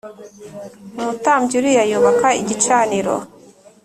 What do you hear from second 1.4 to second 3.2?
Uriya yubaka igicaniro